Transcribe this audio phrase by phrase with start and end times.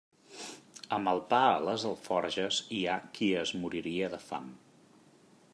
[0.97, 4.53] Amb el pa a les alforges hi ha qui es moriria de fam.